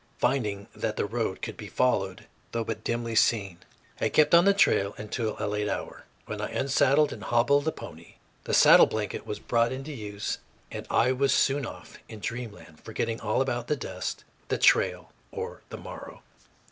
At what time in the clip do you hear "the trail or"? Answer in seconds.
14.47-15.61